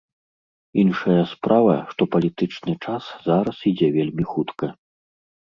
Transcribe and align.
Іншая 0.83 1.17
справа, 1.33 1.75
што 1.91 2.07
палітычны 2.15 2.73
час 2.85 3.03
зараз 3.27 3.61
ідзе 3.75 3.93
вельмі 4.01 4.29
хутка. 4.33 4.73